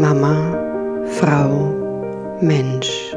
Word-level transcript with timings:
Mama, 0.00 1.04
Frau, 1.06 1.72
Mensch. 2.40 3.14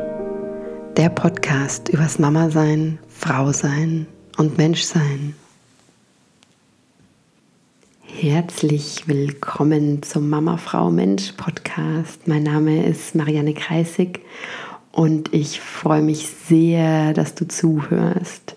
Der 0.96 1.10
Podcast 1.10 1.90
übers 1.90 2.20
Mama 2.20 2.52
sein, 2.52 3.00
Frau 3.10 3.52
sein 3.52 4.06
und 4.38 4.60
Mensch 4.60 4.84
sein. 4.84 5.34
Herzlich 8.04 9.08
willkommen 9.08 10.04
zum 10.04 10.30
Mama, 10.30 10.58
Frau, 10.58 10.92
Mensch 10.92 11.32
Podcast. 11.32 12.28
Mein 12.28 12.44
Name 12.44 12.86
ist 12.86 13.16
Marianne 13.16 13.56
Kreisig 13.56 14.22
und 14.92 15.34
ich 15.34 15.60
freue 15.60 16.04
mich 16.04 16.28
sehr, 16.30 17.14
dass 17.14 17.34
du 17.34 17.48
zuhörst. 17.48 18.56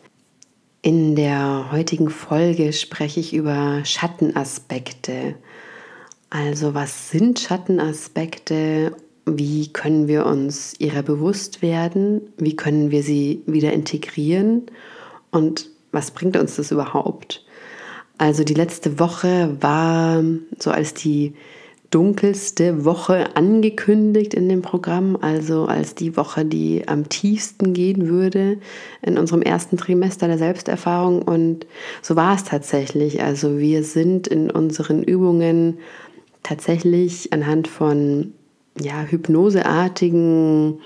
In 0.82 1.16
der 1.16 1.72
heutigen 1.72 2.10
Folge 2.10 2.74
spreche 2.74 3.20
ich 3.20 3.32
über 3.32 3.82
Schattenaspekte 3.84 5.36
also 6.30 6.74
was 6.74 7.10
sind 7.10 7.40
Schattenaspekte? 7.40 8.96
Wie 9.26 9.72
können 9.72 10.08
wir 10.08 10.26
uns 10.26 10.74
ihrer 10.78 11.02
bewusst 11.02 11.60
werden? 11.60 12.22
Wie 12.38 12.56
können 12.56 12.90
wir 12.90 13.02
sie 13.02 13.42
wieder 13.46 13.72
integrieren? 13.72 14.62
Und 15.30 15.68
was 15.92 16.12
bringt 16.12 16.36
uns 16.36 16.56
das 16.56 16.70
überhaupt? 16.70 17.44
Also 18.18 18.44
die 18.44 18.54
letzte 18.54 18.98
Woche 18.98 19.56
war 19.60 20.22
so 20.58 20.70
als 20.70 20.94
die 20.94 21.34
dunkelste 21.90 22.84
Woche 22.84 23.34
angekündigt 23.34 24.34
in 24.34 24.48
dem 24.48 24.62
Programm, 24.62 25.18
also 25.20 25.64
als 25.64 25.96
die 25.96 26.16
Woche, 26.16 26.44
die 26.44 26.86
am 26.86 27.08
tiefsten 27.08 27.72
gehen 27.72 28.08
würde 28.08 28.58
in 29.02 29.18
unserem 29.18 29.42
ersten 29.42 29.76
Trimester 29.76 30.28
der 30.28 30.38
Selbsterfahrung. 30.38 31.22
Und 31.22 31.66
so 32.00 32.14
war 32.14 32.36
es 32.36 32.44
tatsächlich. 32.44 33.22
Also 33.22 33.58
wir 33.58 33.82
sind 33.82 34.28
in 34.28 34.50
unseren 34.50 35.02
Übungen 35.02 35.78
tatsächlich 36.42 37.32
anhand 37.32 37.68
von 37.68 38.32
ja, 38.78 39.02
hypnoseartigen 39.02 40.80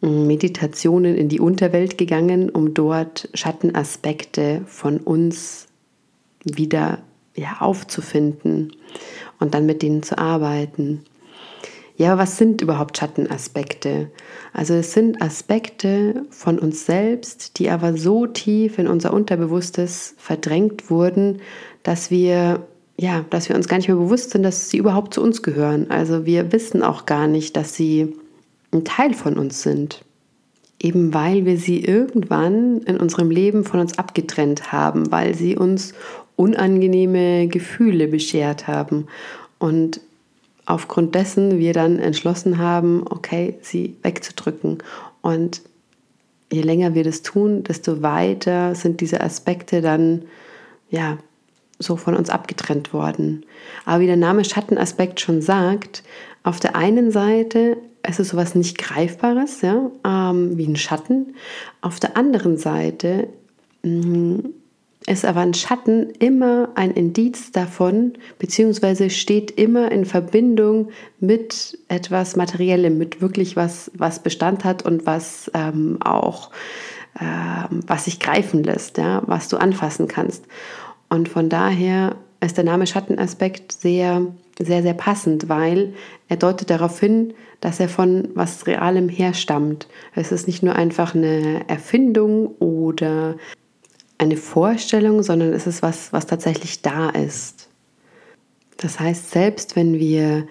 mm, 0.00 0.26
Meditationen 0.26 1.16
in 1.16 1.28
die 1.28 1.40
Unterwelt 1.40 1.98
gegangen, 1.98 2.50
um 2.50 2.74
dort 2.74 3.28
Schattenaspekte 3.34 4.62
von 4.66 4.98
uns 4.98 5.68
wieder 6.44 7.00
ja, 7.34 7.58
aufzufinden 7.60 8.72
und 9.38 9.54
dann 9.54 9.66
mit 9.66 9.82
denen 9.82 10.02
zu 10.02 10.18
arbeiten. 10.18 11.04
Ja, 11.96 12.16
was 12.16 12.36
sind 12.36 12.60
überhaupt 12.60 12.96
Schattenaspekte? 12.96 14.12
Also 14.52 14.74
es 14.74 14.92
sind 14.92 15.20
Aspekte 15.20 16.26
von 16.30 16.60
uns 16.60 16.86
selbst, 16.86 17.58
die 17.58 17.70
aber 17.70 17.96
so 17.96 18.26
tief 18.26 18.78
in 18.78 18.86
unser 18.86 19.12
Unterbewusstes 19.12 20.14
verdrängt 20.16 20.90
wurden, 20.90 21.40
dass 21.82 22.12
wir 22.12 22.68
ja, 23.00 23.24
dass 23.30 23.48
wir 23.48 23.54
uns 23.54 23.68
gar 23.68 23.76
nicht 23.76 23.88
mehr 23.88 23.96
bewusst 23.96 24.30
sind, 24.30 24.42
dass 24.42 24.70
sie 24.70 24.78
überhaupt 24.78 25.14
zu 25.14 25.22
uns 25.22 25.42
gehören. 25.42 25.88
Also 25.88 26.26
wir 26.26 26.52
wissen 26.52 26.82
auch 26.82 27.06
gar 27.06 27.28
nicht, 27.28 27.56
dass 27.56 27.74
sie 27.74 28.16
ein 28.72 28.84
Teil 28.84 29.14
von 29.14 29.38
uns 29.38 29.62
sind. 29.62 30.04
Eben 30.80 31.14
weil 31.14 31.44
wir 31.44 31.56
sie 31.58 31.84
irgendwann 31.84 32.82
in 32.82 32.98
unserem 32.98 33.30
Leben 33.30 33.64
von 33.64 33.80
uns 33.80 33.98
abgetrennt 33.98 34.72
haben, 34.72 35.10
weil 35.10 35.34
sie 35.34 35.56
uns 35.56 35.94
unangenehme 36.36 37.46
Gefühle 37.48 38.08
beschert 38.08 38.66
haben. 38.66 39.06
Und 39.58 40.00
aufgrund 40.66 41.14
dessen 41.14 41.58
wir 41.58 41.72
dann 41.72 41.98
entschlossen 41.98 42.58
haben, 42.58 43.04
okay, 43.08 43.58
sie 43.62 43.96
wegzudrücken. 44.02 44.78
Und 45.20 45.62
je 46.52 46.62
länger 46.62 46.94
wir 46.94 47.04
das 47.04 47.22
tun, 47.22 47.62
desto 47.62 48.02
weiter 48.02 48.74
sind 48.74 49.00
diese 49.00 49.20
Aspekte 49.20 49.82
dann 49.82 50.22
ja 50.90 51.18
so 51.78 51.96
von 51.96 52.14
uns 52.14 52.30
abgetrennt 52.30 52.92
worden. 52.92 53.44
Aber 53.84 54.00
wie 54.00 54.06
der 54.06 54.16
Name 54.16 54.44
Schattenaspekt 54.44 55.20
schon 55.20 55.40
sagt, 55.40 56.02
auf 56.42 56.60
der 56.60 56.76
einen 56.76 57.10
Seite 57.10 57.76
ist 58.06 58.20
es 58.20 58.28
sowas 58.30 58.54
nicht 58.54 58.78
Greifbares, 58.78 59.60
ja, 59.62 59.90
ähm, 60.04 60.56
wie 60.56 60.66
ein 60.66 60.76
Schatten. 60.76 61.34
Auf 61.80 62.00
der 62.00 62.16
anderen 62.16 62.56
Seite 62.56 63.28
mh, 63.82 64.06
mm, 64.06 64.54
ist 65.06 65.24
aber 65.24 65.40
ein 65.40 65.54
Schatten 65.54 66.10
immer 66.18 66.70
ein 66.74 66.90
Indiz 66.90 67.50
davon, 67.52 68.14
beziehungsweise 68.38 69.10
steht 69.10 69.50
immer 69.52 69.90
in 69.90 70.04
Verbindung 70.04 70.90
mit 71.18 71.78
etwas 71.88 72.36
Materiellem, 72.36 72.98
mit 72.98 73.20
wirklich 73.20 73.56
was, 73.56 73.90
was 73.94 74.22
Bestand 74.22 74.64
hat 74.64 74.84
und 74.84 75.06
was 75.06 75.50
ähm, 75.54 75.98
auch, 76.00 76.50
ähm, 77.20 77.80
was 77.86 78.04
sich 78.04 78.20
greifen 78.20 78.62
lässt, 78.62 78.98
ja, 78.98 79.22
was 79.26 79.48
du 79.48 79.56
anfassen 79.56 80.08
kannst. 80.08 80.44
Und 81.08 81.28
von 81.28 81.48
daher 81.48 82.16
ist 82.40 82.56
der 82.56 82.64
Name 82.64 82.86
Schattenaspekt 82.86 83.72
sehr, 83.72 84.26
sehr, 84.58 84.82
sehr 84.82 84.94
passend, 84.94 85.48
weil 85.48 85.94
er 86.28 86.36
deutet 86.36 86.70
darauf 86.70 87.00
hin, 87.00 87.34
dass 87.60 87.80
er 87.80 87.88
von 87.88 88.28
was 88.34 88.66
Realem 88.66 89.08
herstammt. 89.08 89.88
Es 90.14 90.30
ist 90.32 90.46
nicht 90.46 90.62
nur 90.62 90.76
einfach 90.76 91.14
eine 91.14 91.68
Erfindung 91.68 92.48
oder 92.58 93.36
eine 94.18 94.36
Vorstellung, 94.36 95.22
sondern 95.22 95.52
es 95.52 95.66
ist 95.66 95.82
was, 95.82 96.12
was 96.12 96.26
tatsächlich 96.26 96.82
da 96.82 97.10
ist. 97.10 97.68
Das 98.76 99.00
heißt, 99.00 99.30
selbst 99.30 99.74
wenn 99.76 99.98
wir 99.98 100.46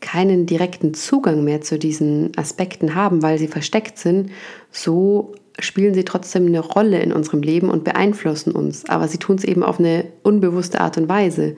keinen 0.00 0.46
direkten 0.46 0.94
Zugang 0.94 1.44
mehr 1.44 1.60
zu 1.60 1.78
diesen 1.78 2.36
Aspekten 2.36 2.94
haben, 2.94 3.22
weil 3.22 3.38
sie 3.38 3.48
versteckt 3.48 3.98
sind, 3.98 4.30
so 4.70 5.34
spielen 5.58 5.94
sie 5.94 6.04
trotzdem 6.04 6.46
eine 6.46 6.60
Rolle 6.60 7.00
in 7.00 7.12
unserem 7.12 7.42
Leben 7.42 7.70
und 7.70 7.84
beeinflussen 7.84 8.52
uns. 8.52 8.88
Aber 8.88 9.08
sie 9.08 9.18
tun 9.18 9.36
es 9.36 9.44
eben 9.44 9.62
auf 9.62 9.78
eine 9.78 10.04
unbewusste 10.22 10.80
Art 10.80 10.96
und 10.98 11.08
Weise. 11.08 11.56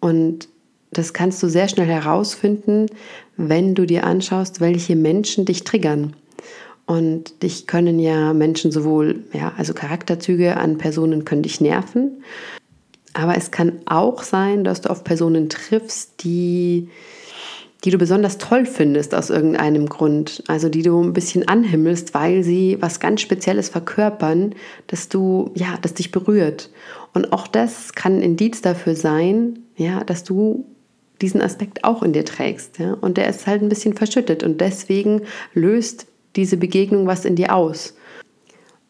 Und 0.00 0.48
das 0.90 1.12
kannst 1.12 1.42
du 1.42 1.48
sehr 1.48 1.68
schnell 1.68 1.88
herausfinden, 1.88 2.86
wenn 3.36 3.74
du 3.74 3.86
dir 3.86 4.04
anschaust, 4.04 4.60
welche 4.60 4.96
Menschen 4.96 5.44
dich 5.44 5.64
triggern. 5.64 6.14
Und 6.86 7.42
dich 7.42 7.66
können 7.66 7.98
ja 7.98 8.32
Menschen 8.34 8.70
sowohl, 8.70 9.24
ja, 9.32 9.52
also 9.56 9.72
Charakterzüge 9.72 10.56
an 10.56 10.76
Personen 10.76 11.24
können 11.24 11.42
dich 11.42 11.60
nerven, 11.60 12.22
aber 13.14 13.36
es 13.36 13.50
kann 13.52 13.80
auch 13.86 14.22
sein, 14.22 14.64
dass 14.64 14.82
du 14.82 14.90
auf 14.90 15.04
Personen 15.04 15.48
triffst, 15.48 16.24
die 16.24 16.88
die 17.84 17.90
du 17.90 17.98
besonders 17.98 18.38
toll 18.38 18.64
findest 18.64 19.14
aus 19.14 19.28
irgendeinem 19.28 19.88
Grund, 19.88 20.42
also 20.48 20.70
die 20.70 20.82
du 20.82 21.02
ein 21.02 21.12
bisschen 21.12 21.46
anhimmelst, 21.46 22.14
weil 22.14 22.42
sie 22.42 22.78
was 22.80 22.98
ganz 22.98 23.20
Spezielles 23.20 23.68
verkörpern, 23.68 24.54
dass 24.86 25.10
du, 25.10 25.50
ja, 25.54 25.78
das 25.82 25.92
dich 25.92 26.10
berührt. 26.10 26.70
Und 27.12 27.32
auch 27.32 27.46
das 27.46 27.92
kann 27.92 28.16
ein 28.16 28.22
Indiz 28.22 28.62
dafür 28.62 28.96
sein, 28.96 29.58
ja, 29.76 30.02
dass 30.02 30.24
du 30.24 30.66
diesen 31.20 31.42
Aspekt 31.42 31.84
auch 31.84 32.02
in 32.02 32.12
dir 32.12 32.24
trägst. 32.24 32.78
Ja? 32.78 32.94
Und 32.94 33.18
der 33.18 33.28
ist 33.28 33.46
halt 33.46 33.62
ein 33.62 33.68
bisschen 33.68 33.94
verschüttet 33.94 34.42
und 34.42 34.60
deswegen 34.60 35.22
löst 35.52 36.06
diese 36.36 36.56
Begegnung 36.56 37.06
was 37.06 37.24
in 37.24 37.36
dir 37.36 37.54
aus. 37.54 37.94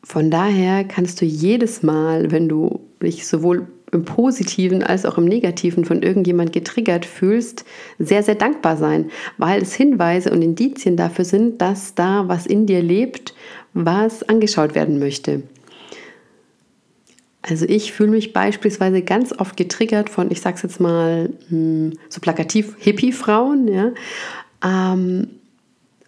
Von 0.04 0.30
daher 0.30 0.84
kannst 0.84 1.20
du 1.20 1.24
jedes 1.24 1.82
Mal, 1.82 2.30
wenn 2.30 2.48
du 2.48 2.80
dich 3.02 3.26
sowohl 3.26 3.66
im 3.94 4.04
Positiven 4.04 4.82
als 4.82 5.06
auch 5.06 5.16
im 5.16 5.24
Negativen 5.24 5.84
von 5.84 6.02
irgendjemand 6.02 6.52
getriggert 6.52 7.06
fühlst, 7.06 7.64
sehr, 7.98 8.22
sehr 8.22 8.34
dankbar 8.34 8.76
sein, 8.76 9.10
weil 9.38 9.62
es 9.62 9.74
Hinweise 9.74 10.30
und 10.30 10.42
Indizien 10.42 10.96
dafür 10.96 11.24
sind, 11.24 11.60
dass 11.60 11.94
da 11.94 12.28
was 12.28 12.46
in 12.46 12.66
dir 12.66 12.82
lebt, 12.82 13.34
was 13.72 14.22
angeschaut 14.24 14.74
werden 14.74 14.98
möchte. 14.98 15.42
Also 17.42 17.66
ich 17.66 17.92
fühle 17.92 18.10
mich 18.10 18.32
beispielsweise 18.32 19.02
ganz 19.02 19.32
oft 19.38 19.56
getriggert 19.56 20.08
von, 20.08 20.30
ich 20.30 20.40
sag's 20.40 20.62
jetzt 20.62 20.80
mal 20.80 21.30
hm, 21.48 21.92
so 22.08 22.20
plakativ, 22.20 22.74
Hippie-Frauen, 22.78 23.68
ja, 23.68 23.92
ähm, 24.64 25.28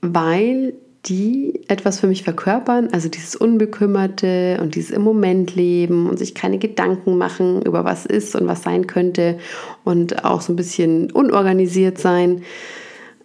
weil 0.00 0.74
die 1.08 1.60
etwas 1.68 2.00
für 2.00 2.06
mich 2.06 2.22
verkörpern, 2.22 2.88
also 2.92 3.08
dieses 3.08 3.36
Unbekümmerte 3.36 4.58
und 4.60 4.74
dieses 4.74 4.90
im 4.90 5.02
Moment 5.02 5.54
leben 5.54 6.08
und 6.08 6.18
sich 6.18 6.34
keine 6.34 6.58
Gedanken 6.58 7.16
machen 7.16 7.62
über 7.62 7.84
was 7.84 8.06
ist 8.06 8.34
und 8.34 8.46
was 8.46 8.62
sein 8.62 8.86
könnte 8.86 9.38
und 9.84 10.24
auch 10.24 10.40
so 10.40 10.52
ein 10.52 10.56
bisschen 10.56 11.10
unorganisiert 11.12 11.98
sein. 11.98 12.42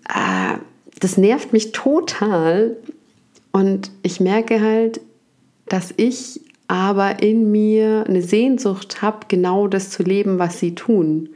Äh, 0.09 0.57
das 0.99 1.17
nervt 1.17 1.53
mich 1.53 1.71
total 1.71 2.77
und 3.51 3.91
ich 4.03 4.19
merke 4.19 4.61
halt, 4.61 5.01
dass 5.67 5.93
ich 5.97 6.41
aber 6.67 7.21
in 7.21 7.51
mir 7.51 8.05
eine 8.07 8.21
Sehnsucht 8.21 9.01
habe, 9.01 9.25
genau 9.27 9.67
das 9.67 9.89
zu 9.89 10.03
leben, 10.03 10.39
was 10.39 10.59
sie 10.59 10.75
tun. 10.75 11.29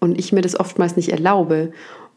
Und 0.00 0.18
ich 0.18 0.32
mir 0.32 0.40
das 0.40 0.58
oftmals 0.58 0.96
nicht 0.96 1.10
erlaube 1.10 1.72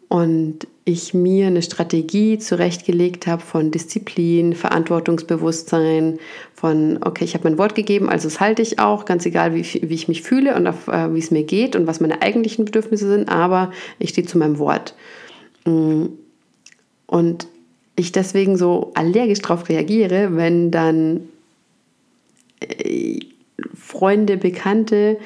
und 0.10 0.68
ich 0.86 1.14
mir 1.14 1.48
eine 1.48 1.62
Strategie 1.62 2.40
zurechtgelegt 2.40 3.28
habe 3.28 3.42
von 3.42 3.72
Disziplin, 3.72 4.54
Verantwortungsbewusstsein, 4.54 6.20
von, 6.54 7.00
okay, 7.04 7.26
ich 7.26 7.34
habe 7.34 7.50
mein 7.50 7.58
Wort 7.58 7.76
gegeben, 7.76 8.10
also 8.10 8.30
das 8.30 8.40
halte 8.40 8.62
ich 8.62 8.80
auch, 8.80 9.04
ganz 9.04 9.26
egal, 9.26 9.54
wie, 9.54 9.64
wie 9.64 9.94
ich 9.94 10.08
mich 10.08 10.22
fühle 10.22 10.56
und 10.56 10.66
auf, 10.66 10.88
äh, 10.88 11.14
wie 11.14 11.20
es 11.20 11.30
mir 11.30 11.44
geht 11.44 11.76
und 11.76 11.88
was 11.88 12.00
meine 12.00 12.22
eigentlichen 12.22 12.64
Bedürfnisse 12.64 13.10
sind, 13.10 13.28
aber 13.28 13.72
ich 14.00 14.10
stehe 14.10 14.26
zu 14.26 14.38
meinem 14.38 14.60
Wort. 14.60 14.96
Mm. 15.66 16.06
Und 17.06 17.48
ich 17.96 18.12
deswegen 18.12 18.58
so 18.58 18.92
allergisch 18.96 19.42
darauf 19.42 19.68
reagiere, 19.70 20.36
wenn 20.36 20.72
dann 20.72 21.30
äh, 22.60 23.20
Freunde, 23.76 24.38
Bekannte, 24.38 25.18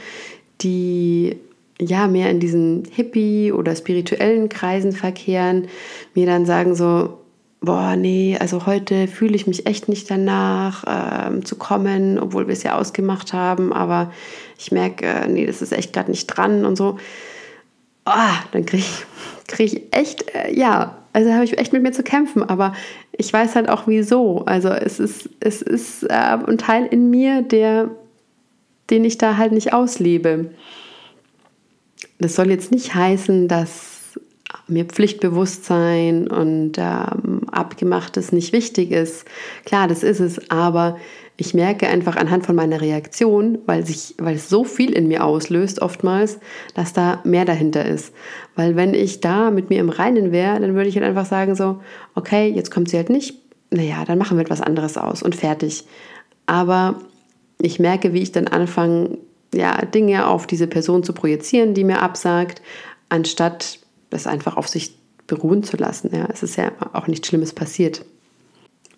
die 0.62 1.38
ja 1.82 2.08
mehr 2.08 2.30
in 2.30 2.40
diesen 2.40 2.84
Hippie- 2.90 3.52
oder 3.52 3.76
spirituellen 3.76 4.50
Kreisen 4.50 4.92
verkehren, 4.92 5.68
mir 6.14 6.26
dann 6.26 6.46
sagen 6.46 6.76
so, 6.76 7.18
boah, 7.62 7.96
nee, 7.96 8.38
also 8.40 8.66
heute 8.66 9.08
fühle 9.08 9.36
ich 9.36 9.48
mich 9.48 9.68
echt 9.68 9.88
nicht 9.88 10.10
danach 10.10 10.84
ähm, 10.88 11.46
zu 11.46 11.56
kommen, 11.56 12.20
obwohl 12.20 12.48
wir 12.48 12.54
es 12.54 12.64
ja 12.64 12.78
ausgemacht 12.78 13.34
haben, 13.34 13.72
aber 13.72 14.12
ich 14.58 14.72
merke, 14.72 15.06
äh, 15.06 15.28
nee, 15.28 15.46
das 15.46 15.62
ist 15.62 15.72
echt 15.72 15.94
gerade 15.94 16.10
nicht 16.10 16.28
dran 16.28 16.66
und 16.66 16.76
so. 16.76 16.98
Oh, 18.06 18.34
dann 18.52 18.66
kriege 18.66 18.84
ich, 18.84 19.06
krieg 19.48 19.74
ich 19.74 19.82
echt, 19.92 20.34
äh, 20.34 20.54
ja, 20.54 20.98
also 21.14 21.32
habe 21.32 21.44
ich 21.44 21.58
echt 21.58 21.74
mit 21.74 21.84
mir 21.84 21.92
zu 21.92 22.04
kämpfen, 22.04 22.42
aber 22.42 22.74
ich 23.12 23.32
weiß 23.32 23.56
halt 23.56 23.70
auch 23.70 23.84
wieso. 23.86 24.46
Also 24.46 24.70
es 24.70 25.00
ist, 25.00 25.30
es 25.40 25.62
ist 25.62 26.04
äh, 26.04 26.14
ein 26.14 26.58
Teil 26.58 26.88
in 26.88 27.10
mir, 27.10 27.42
der, 27.42 27.92
den 28.90 29.06
ich 29.06 29.18
da 29.18 29.38
halt 29.38 29.52
nicht 29.52 29.74
auslebe. 29.74 30.52
Das 32.22 32.36
soll 32.36 32.52
jetzt 32.52 32.72
nicht 32.72 32.94
heißen, 32.94 33.48
dass 33.48 34.14
mir 34.68 34.86
Pflichtbewusstsein 34.86 36.28
und 36.28 36.74
ähm, 36.78 37.50
Abgemachtes 37.52 38.32
nicht 38.32 38.54
wichtig 38.54 38.92
ist. 38.92 39.26
Klar, 39.66 39.88
das 39.88 40.04
ist 40.04 40.20
es, 40.20 40.52
aber 40.52 40.98
ich 41.36 41.56
merke 41.56 41.88
einfach 41.88 42.18
anhand 42.18 42.46
von 42.46 42.56
meiner 42.56 42.80
Reaktion, 42.80 43.58
weil, 43.66 43.86
sich, 43.88 44.14
weil 44.20 44.36
es 44.36 44.50
so 44.50 44.64
viel 44.64 44.92
in 44.92 45.08
mir 45.08 45.24
auslöst 45.24 45.82
oftmals, 45.82 46.40
dass 46.76 46.94
da 46.94 47.22
mehr 47.24 47.46
dahinter 47.46 47.86
ist. 47.86 48.14
Weil 48.56 48.76
wenn 48.76 48.94
ich 48.94 49.22
da 49.22 49.50
mit 49.50 49.72
mir 49.72 49.80
im 49.80 49.90
Reinen 49.90 50.32
wäre, 50.32 50.60
dann 50.60 50.76
würde 50.76 50.90
ich 50.90 50.96
halt 50.96 51.06
einfach 51.06 51.26
sagen 51.26 51.56
so, 51.56 51.82
okay, 52.14 52.50
jetzt 52.50 52.70
kommt 52.70 52.90
sie 52.90 52.98
halt 52.98 53.10
nicht, 53.10 53.36
naja, 53.72 54.06
dann 54.06 54.20
machen 54.20 54.38
wir 54.38 54.44
etwas 54.44 54.62
anderes 54.62 54.96
aus 54.96 55.24
und 55.24 55.36
fertig. 55.36 55.86
Aber 56.46 57.02
ich 57.60 57.80
merke, 57.80 58.14
wie 58.14 58.22
ich 58.22 58.32
dann 58.32 58.48
anfange, 58.48 59.18
ja, 59.54 59.86
Dinge 59.86 60.28
auf 60.28 60.48
diese 60.48 60.68
Person 60.68 61.04
zu 61.04 61.14
projizieren, 61.14 61.74
die 61.74 61.84
mir 61.84 62.02
absagt, 62.02 62.62
anstatt 63.10 63.80
das 64.10 64.28
einfach 64.28 64.58
auf 64.58 64.68
sich 64.68 64.96
beruhen 65.28 65.64
zu 65.64 65.78
lassen. 65.78 66.12
Ja, 66.14 66.28
es 66.32 66.44
ist 66.44 66.58
ja 66.58 66.72
auch 66.94 67.08
nichts 67.08 67.28
Schlimmes 67.28 67.54
passiert. 67.54 68.06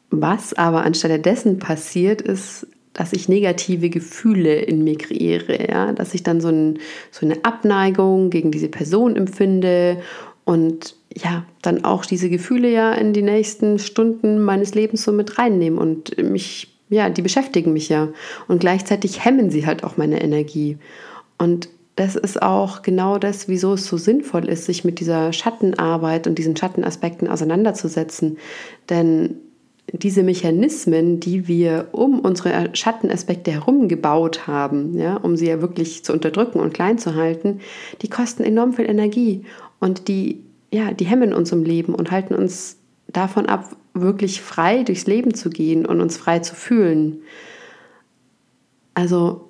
Was 0.10 0.54
aber 0.54 0.84
anstelle 0.84 1.20
dessen 1.20 1.60
passiert, 1.60 2.22
ist, 2.22 2.68
dass 2.94 3.14
ich 3.14 3.28
negative 3.28 3.90
Gefühle 3.90 4.62
in 4.62 4.84
mir 4.84 4.98
kreiere, 4.98 5.68
ja? 5.68 5.92
dass 5.94 6.14
ich 6.14 6.24
dann 6.24 6.42
so, 6.42 6.50
ein, 6.50 6.80
so 7.12 7.26
eine 7.26 7.44
Abneigung 7.44 8.30
gegen 8.30 8.52
diese 8.52 8.70
Person 8.70 9.16
empfinde 9.16 10.02
und 10.46 10.96
ja, 11.16 11.46
dann 11.62 11.86
auch 11.86 12.06
diese 12.06 12.30
Gefühle 12.30 12.70
ja 12.70 12.94
in 12.94 13.14
die 13.14 13.22
nächsten 13.22 13.80
Stunden 13.80 14.42
meines 14.42 14.76
Lebens 14.76 15.04
so 15.04 15.12
mit 15.12 15.38
reinnehmen 15.38 15.80
und 15.80 16.18
mich, 16.22 16.73
ja, 16.94 17.10
die 17.10 17.22
beschäftigen 17.22 17.74
mich 17.74 17.90
ja 17.90 18.10
und 18.48 18.60
gleichzeitig 18.60 19.26
hemmen 19.26 19.50
sie 19.50 19.66
halt 19.66 19.84
auch 19.84 19.98
meine 19.98 20.22
Energie. 20.22 20.78
Und 21.38 21.70
das 21.96 22.16
ist 22.16 22.42
auch 22.42 22.82
genau 22.82 23.20
das, 23.20 23.48
wieso 23.48 23.74
es 23.74 23.86
so 23.86 23.98
sinnvoll 23.98 24.50
ist, 24.50 24.66
sich 24.66 24.84
mit 24.84 25.00
dieser 25.00 25.32
Schattenarbeit 25.32 26.26
und 26.26 26.40
diesen 26.40 26.56
Schattenaspekten 26.56 27.28
auseinanderzusetzen. 27.28 28.38
Denn 28.90 29.36
diese 29.92 30.24
Mechanismen, 30.24 31.20
die 31.20 31.48
wir 31.48 31.90
um 31.92 32.20
unsere 32.20 32.70
Schattenaspekte 32.74 33.52
herum 33.52 33.88
gebaut 33.88 34.48
haben, 34.48 34.98
ja, 34.98 35.18
um 35.18 35.36
sie 35.36 35.48
ja 35.48 35.62
wirklich 35.62 36.04
zu 36.04 36.14
unterdrücken 36.14 36.60
und 36.60 36.74
klein 36.74 36.98
zu 36.98 37.16
halten, 37.16 37.60
die 38.02 38.10
kosten 38.10 38.44
enorm 38.44 38.74
viel 38.74 38.90
Energie 38.90 39.44
und 39.80 40.08
die, 40.08 40.42
ja, 40.72 40.94
die 40.94 41.06
hemmen 41.06 41.34
uns 41.34 41.52
im 41.52 41.64
Leben 41.64 41.94
und 41.94 42.10
halten 42.10 42.34
uns 42.34 42.78
davon 43.08 43.46
ab, 43.46 43.76
wirklich 43.94 44.42
frei 44.42 44.84
durchs 44.84 45.06
Leben 45.06 45.34
zu 45.34 45.50
gehen 45.50 45.86
und 45.86 46.02
uns 46.02 46.18
frei 46.18 46.40
zu 46.40 46.56
fühlen. 46.56 47.22
Also 48.94 49.50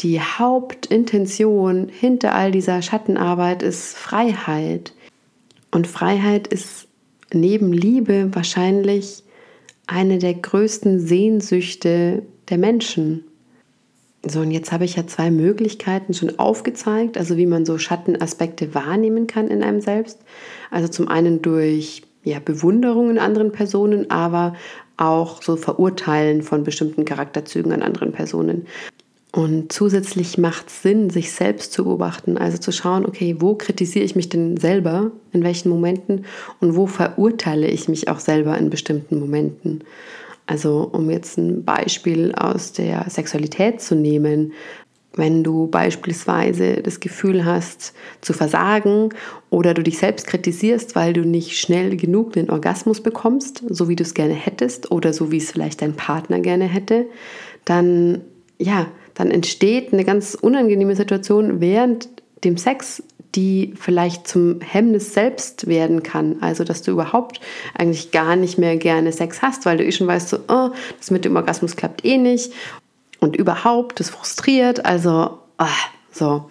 die 0.00 0.20
Hauptintention 0.20 1.88
hinter 1.88 2.34
all 2.34 2.50
dieser 2.50 2.82
Schattenarbeit 2.82 3.62
ist 3.62 3.96
Freiheit. 3.96 4.92
Und 5.70 5.86
Freiheit 5.86 6.46
ist 6.46 6.88
neben 7.32 7.72
Liebe 7.72 8.30
wahrscheinlich 8.32 9.24
eine 9.86 10.18
der 10.18 10.34
größten 10.34 11.00
Sehnsüchte 11.00 12.22
der 12.48 12.58
Menschen. 12.58 13.24
So, 14.26 14.40
und 14.40 14.50
jetzt 14.52 14.72
habe 14.72 14.84
ich 14.84 14.96
ja 14.96 15.06
zwei 15.06 15.30
Möglichkeiten 15.30 16.14
schon 16.14 16.38
aufgezeigt, 16.38 17.18
also 17.18 17.36
wie 17.36 17.46
man 17.46 17.66
so 17.66 17.76
Schattenaspekte 17.76 18.74
wahrnehmen 18.74 19.26
kann 19.26 19.48
in 19.48 19.62
einem 19.62 19.80
selbst. 19.80 20.18
Also 20.70 20.88
zum 20.88 21.08
einen 21.08 21.42
durch 21.42 22.02
ja, 22.24 22.40
Bewunderung 22.40 23.10
in 23.10 23.18
anderen 23.18 23.52
Personen, 23.52 24.10
aber 24.10 24.54
auch 24.96 25.42
so 25.42 25.56
Verurteilen 25.56 26.42
von 26.42 26.64
bestimmten 26.64 27.04
Charakterzügen 27.04 27.72
an 27.72 27.82
anderen 27.82 28.12
Personen. 28.12 28.66
Und 29.34 29.72
zusätzlich 29.72 30.38
macht 30.38 30.68
es 30.68 30.82
Sinn, 30.82 31.10
sich 31.10 31.32
selbst 31.32 31.72
zu 31.72 31.82
beobachten, 31.82 32.38
also 32.38 32.56
zu 32.56 32.70
schauen, 32.70 33.04
okay, 33.04 33.36
wo 33.40 33.56
kritisiere 33.56 34.04
ich 34.04 34.14
mich 34.14 34.28
denn 34.28 34.56
selber, 34.56 35.10
in 35.32 35.42
welchen 35.42 35.70
Momenten 35.70 36.24
und 36.60 36.76
wo 36.76 36.86
verurteile 36.86 37.66
ich 37.66 37.88
mich 37.88 38.06
auch 38.06 38.20
selber 38.20 38.56
in 38.56 38.70
bestimmten 38.70 39.18
Momenten. 39.18 39.82
Also 40.46 40.88
um 40.92 41.10
jetzt 41.10 41.36
ein 41.36 41.64
Beispiel 41.64 42.32
aus 42.36 42.72
der 42.72 43.06
Sexualität 43.08 43.80
zu 43.80 43.96
nehmen, 43.96 44.52
wenn 45.16 45.44
du 45.44 45.68
beispielsweise 45.68 46.82
das 46.82 47.00
Gefühl 47.00 47.44
hast 47.44 47.94
zu 48.20 48.32
versagen 48.32 49.10
oder 49.50 49.74
du 49.74 49.82
dich 49.82 49.98
selbst 49.98 50.26
kritisierst, 50.26 50.96
weil 50.96 51.12
du 51.12 51.22
nicht 51.22 51.58
schnell 51.58 51.96
genug 51.96 52.32
den 52.32 52.50
Orgasmus 52.50 53.00
bekommst, 53.00 53.62
so 53.68 53.88
wie 53.88 53.96
du 53.96 54.02
es 54.02 54.14
gerne 54.14 54.34
hättest 54.34 54.90
oder 54.90 55.12
so 55.12 55.30
wie 55.30 55.38
es 55.38 55.52
vielleicht 55.52 55.82
dein 55.82 55.94
Partner 55.94 56.40
gerne 56.40 56.64
hätte, 56.64 57.06
dann 57.64 58.22
ja, 58.58 58.86
dann 59.14 59.30
entsteht 59.30 59.92
eine 59.92 60.04
ganz 60.04 60.34
unangenehme 60.34 60.96
Situation 60.96 61.60
während 61.60 62.08
dem 62.44 62.56
Sex, 62.56 63.02
die 63.34 63.74
vielleicht 63.76 64.28
zum 64.28 64.60
Hemmnis 64.60 65.12
selbst 65.12 65.66
werden 65.66 66.02
kann. 66.04 66.36
Also, 66.40 66.62
dass 66.62 66.82
du 66.82 66.92
überhaupt 66.92 67.40
eigentlich 67.76 68.12
gar 68.12 68.36
nicht 68.36 68.58
mehr 68.58 68.76
gerne 68.76 69.10
Sex 69.10 69.42
hast, 69.42 69.66
weil 69.66 69.76
du 69.76 69.84
eh 69.84 69.90
schon 69.90 70.06
weißt, 70.06 70.28
so, 70.28 70.38
oh, 70.48 70.70
das 70.98 71.10
mit 71.10 71.24
dem 71.24 71.34
Orgasmus 71.34 71.74
klappt 71.74 72.04
eh 72.04 72.16
nicht 72.16 72.52
und 73.24 73.36
überhaupt, 73.36 73.98
das 73.98 74.10
frustriert. 74.10 74.84
Also, 74.84 75.38
oh, 75.58 75.66
so. 76.12 76.44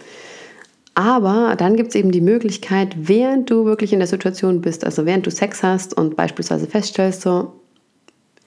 Aber 0.95 1.55
dann 1.57 1.75
gibt 1.75 1.89
es 1.89 1.95
eben 1.95 2.11
die 2.11 2.21
Möglichkeit, 2.21 2.95
während 2.97 3.49
du 3.49 3.65
wirklich 3.65 3.93
in 3.93 3.99
der 3.99 4.07
Situation 4.07 4.61
bist, 4.61 4.83
also 4.83 5.05
während 5.05 5.25
du 5.25 5.31
Sex 5.31 5.63
hast 5.63 5.95
und 5.95 6.15
beispielsweise 6.15 6.67
feststellst, 6.67 7.21
so, 7.21 7.53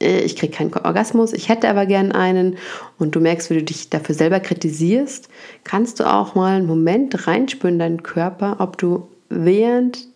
äh, 0.01 0.21
ich 0.21 0.37
kriege 0.37 0.53
keinen 0.53 0.73
Orgasmus, 0.75 1.33
ich 1.33 1.49
hätte 1.49 1.69
aber 1.69 1.87
gern 1.87 2.13
einen 2.13 2.57
und 2.99 3.15
du 3.15 3.21
merkst, 3.21 3.51
wie 3.51 3.55
du 3.55 3.63
dich 3.63 3.91
dafür 3.91 4.15
selber 4.15 4.41
kritisierst, 4.41 5.29
kannst 5.65 5.99
du 5.99 6.05
auch 6.05 6.35
mal 6.35 6.57
einen 6.57 6.67
Moment 6.67 7.27
reinspüren 7.27 7.77
in 7.77 7.79
deinen 7.81 8.03
Körper, 8.03 8.57
ob 8.59 8.79
du 8.79 9.09
während 9.29 10.07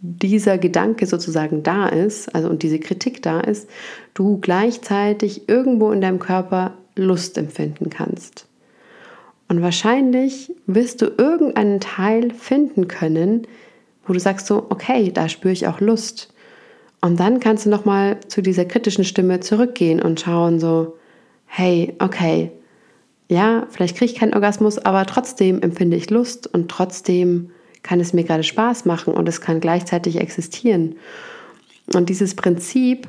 dieser 0.00 0.56
Gedanke 0.56 1.06
sozusagen 1.06 1.62
da 1.62 1.88
ist, 1.88 2.34
also 2.34 2.48
und 2.48 2.62
diese 2.62 2.78
Kritik 2.78 3.22
da 3.22 3.40
ist, 3.40 3.68
du 4.14 4.38
gleichzeitig 4.38 5.48
irgendwo 5.48 5.92
in 5.92 6.00
deinem 6.00 6.18
Körper 6.18 6.74
Lust 7.00 7.38
empfinden 7.38 7.90
kannst. 7.90 8.46
Und 9.48 9.62
wahrscheinlich 9.62 10.54
wirst 10.66 11.02
du 11.02 11.06
irgendeinen 11.06 11.80
Teil 11.80 12.32
finden 12.32 12.86
können, 12.86 13.46
wo 14.06 14.12
du 14.12 14.20
sagst 14.20 14.46
so, 14.46 14.66
okay, 14.70 15.10
da 15.12 15.28
spüre 15.28 15.52
ich 15.52 15.66
auch 15.66 15.80
Lust. 15.80 16.32
Und 17.00 17.18
dann 17.18 17.40
kannst 17.40 17.66
du 17.66 17.70
nochmal 17.70 18.20
zu 18.28 18.42
dieser 18.42 18.64
kritischen 18.64 19.04
Stimme 19.04 19.40
zurückgehen 19.40 20.00
und 20.00 20.20
schauen 20.20 20.60
so, 20.60 20.96
hey, 21.46 21.94
okay, 21.98 22.52
ja, 23.28 23.66
vielleicht 23.70 23.96
kriege 23.96 24.12
ich 24.12 24.18
keinen 24.18 24.34
Orgasmus, 24.34 24.78
aber 24.78 25.06
trotzdem 25.06 25.62
empfinde 25.62 25.96
ich 25.96 26.10
Lust 26.10 26.52
und 26.52 26.70
trotzdem 26.70 27.50
kann 27.82 28.00
es 28.00 28.12
mir 28.12 28.24
gerade 28.24 28.42
Spaß 28.42 28.84
machen 28.84 29.14
und 29.14 29.28
es 29.28 29.40
kann 29.40 29.60
gleichzeitig 29.60 30.20
existieren. 30.20 30.96
Und 31.94 32.08
dieses 32.08 32.34
Prinzip, 32.34 33.08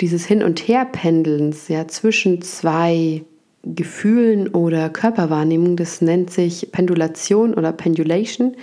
dieses 0.00 0.24
Hin- 0.24 0.42
und 0.42 0.68
Herpendelns 0.68 1.68
ja, 1.68 1.88
zwischen 1.88 2.42
zwei 2.42 3.24
Gefühlen 3.64 4.48
oder 4.48 4.90
Körperwahrnehmungen, 4.90 5.76
das 5.76 6.00
nennt 6.00 6.30
sich 6.30 6.72
Pendulation 6.72 7.54
oder 7.54 7.72
Pendulation 7.72 8.56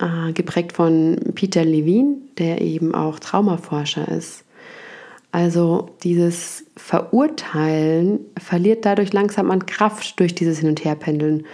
äh, 0.00 0.32
geprägt 0.32 0.72
von 0.72 1.16
Peter 1.34 1.64
Levine, 1.64 2.16
der 2.38 2.60
eben 2.60 2.94
auch 2.94 3.18
Traumaforscher 3.18 4.08
ist. 4.08 4.44
Also 5.30 5.90
dieses 6.02 6.64
Verurteilen 6.76 8.20
verliert 8.38 8.84
dadurch 8.84 9.12
langsam 9.12 9.50
an 9.50 9.66
Kraft 9.66 10.18
durch 10.20 10.34
dieses 10.34 10.60
Hin- 10.60 10.70
und 10.70 10.84
Herpendeln. 10.84 11.44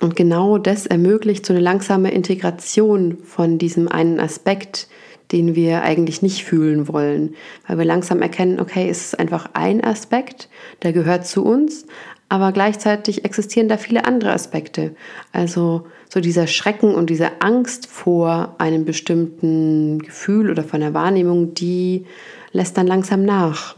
Und 0.00 0.16
genau 0.16 0.58
das 0.58 0.86
ermöglicht 0.86 1.46
so 1.46 1.52
eine 1.52 1.62
langsame 1.62 2.10
Integration 2.10 3.18
von 3.22 3.58
diesem 3.58 3.86
einen 3.86 4.18
Aspekt, 4.18 4.88
den 5.30 5.54
wir 5.54 5.82
eigentlich 5.82 6.22
nicht 6.22 6.44
fühlen 6.44 6.88
wollen, 6.88 7.34
weil 7.68 7.78
wir 7.78 7.84
langsam 7.84 8.20
erkennen, 8.20 8.58
okay, 8.58 8.88
es 8.90 9.06
ist 9.06 9.18
einfach 9.18 9.50
ein 9.52 9.82
Aspekt, 9.82 10.48
der 10.82 10.92
gehört 10.92 11.26
zu 11.26 11.44
uns, 11.44 11.86
aber 12.32 12.50
gleichzeitig 12.50 13.26
existieren 13.26 13.68
da 13.68 13.76
viele 13.76 14.06
andere 14.06 14.32
Aspekte. 14.32 14.96
Also 15.32 15.86
so 16.08 16.18
dieser 16.18 16.46
Schrecken 16.46 16.94
und 16.94 17.10
diese 17.10 17.42
Angst 17.42 17.86
vor 17.86 18.54
einem 18.56 18.86
bestimmten 18.86 19.98
Gefühl 19.98 20.50
oder 20.50 20.64
von 20.64 20.80
der 20.80 20.94
Wahrnehmung, 20.94 21.52
die 21.52 22.06
lässt 22.52 22.78
dann 22.78 22.86
langsam 22.86 23.26
nach. 23.26 23.76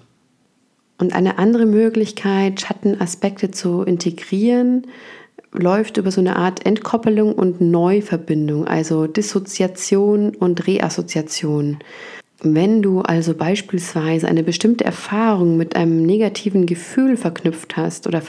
Und 0.98 1.16
eine 1.16 1.38
andere 1.38 1.66
Möglichkeit, 1.66 2.60
Schattenaspekte 2.60 3.50
zu 3.50 3.82
integrieren, 3.82 4.86
läuft 5.50 5.96
über 5.96 6.12
so 6.12 6.20
eine 6.20 6.36
Art 6.36 6.64
Entkoppelung 6.64 7.34
und 7.34 7.60
Neuverbindung, 7.60 8.68
also 8.68 9.08
Dissoziation 9.08 10.32
und 10.36 10.64
Reassoziation. 10.68 11.78
Wenn 12.46 12.82
du 12.82 13.00
also 13.00 13.32
beispielsweise 13.32 14.28
eine 14.28 14.42
bestimmte 14.42 14.84
Erfahrung 14.84 15.56
mit 15.56 15.76
einem 15.76 16.02
negativen 16.02 16.66
Gefühl 16.66 17.16
verknüpft 17.16 17.76
hast 17.76 18.06
oder 18.06 18.22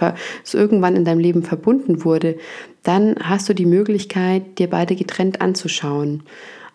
es 0.43 0.53
irgendwann 0.53 0.95
in 0.95 1.03
deinem 1.03 1.19
Leben 1.19 1.43
verbunden 1.43 2.05
wurde, 2.05 2.37
dann 2.83 3.15
hast 3.21 3.49
du 3.49 3.53
die 3.53 3.65
Möglichkeit, 3.65 4.57
dir 4.57 4.69
beide 4.69 4.95
getrennt 4.95 5.41
anzuschauen. 5.41 6.23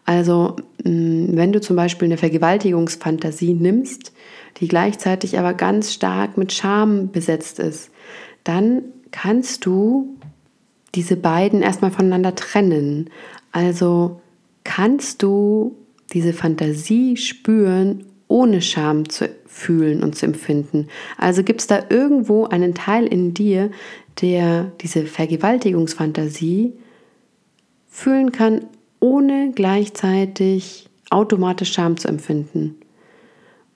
Also 0.04 0.56
mm, 0.84 1.36
wenn 1.36 1.52
du 1.52 1.60
zum 1.62 1.76
Beispiel 1.76 2.06
eine 2.06 2.18
Vergewaltigungsfantasie 2.18 3.54
nimmst, 3.54 4.12
die 4.58 4.68
gleichzeitig 4.68 5.38
aber 5.38 5.54
ganz 5.54 5.94
stark 5.94 6.36
mit 6.36 6.52
Scham 6.52 7.10
besetzt 7.10 7.58
ist, 7.58 7.90
dann 8.44 8.82
kannst 9.12 9.64
du 9.64 10.16
diese 10.94 11.16
beiden 11.16 11.62
erstmal 11.62 11.90
voneinander 11.90 12.34
trennen. 12.34 13.08
Also 13.52 14.20
kannst 14.64 15.22
du 15.22 15.76
diese 16.12 16.32
Fantasie 16.32 17.16
spüren, 17.16 18.04
ohne 18.28 18.62
Scham 18.62 19.08
zu 19.08 19.28
fühlen 19.46 20.02
und 20.02 20.14
zu 20.14 20.26
empfinden. 20.26 20.86
Also 21.18 21.42
gibt 21.42 21.60
es 21.60 21.66
da 21.66 21.84
irgendwo 21.88 22.44
einen 22.44 22.74
Teil 22.74 23.06
in 23.06 23.34
dir, 23.34 23.70
der 24.20 24.70
diese 24.80 25.04
Vergewaltigungsfantasie 25.06 26.74
fühlen 27.88 28.32
kann, 28.32 28.66
ohne 29.00 29.52
gleichzeitig 29.54 30.88
automatisch 31.10 31.72
Scham 31.72 31.96
zu 31.96 32.06
empfinden. 32.06 32.76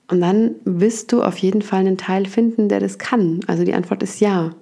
Und 0.09 0.21
dann 0.21 0.55
wirst 0.63 1.11
du 1.11 1.23
auf 1.23 1.37
jeden 1.39 1.61
Fall 1.61 1.81
einen 1.81 1.97
Teil 1.97 2.25
finden, 2.25 2.69
der 2.69 2.79
das 2.79 2.97
kann. 2.97 3.41
Also 3.47 3.63
die 3.63 3.73
Antwort 3.73 4.03
ist 4.03 4.21
ja. 4.21 4.55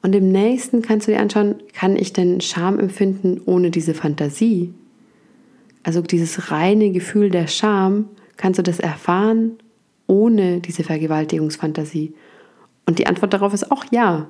Und 0.00 0.14
im 0.14 0.30
nächsten 0.30 0.80
kannst 0.80 1.08
du 1.08 1.12
dir 1.12 1.20
anschauen, 1.20 1.56
kann 1.72 1.96
ich 1.96 2.12
denn 2.12 2.40
Scham 2.40 2.78
empfinden 2.78 3.40
ohne 3.44 3.70
diese 3.70 3.94
Fantasie? 3.94 4.72
Also 5.84 6.00
dieses 6.00 6.50
reine 6.50 6.90
Gefühl 6.90 7.30
der 7.30 7.46
Scham, 7.46 8.08
kannst 8.36 8.58
du 8.58 8.62
das 8.62 8.80
erfahren 8.80 9.52
ohne 10.06 10.60
diese 10.60 10.82
Vergewaltigungsfantasie? 10.82 12.14
Und 12.86 12.98
die 12.98 13.06
Antwort 13.06 13.32
darauf 13.32 13.54
ist 13.54 13.70
auch 13.70 13.84
ja. 13.90 14.28